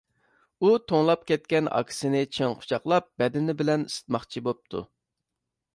[0.61, 4.85] ئۇ توڭلاپ كەتكەن ئاكىسىنى چىڭ قۇچاقلاپ بەدىنى بىلەن ئىسسىتماقچى بوپتۇ.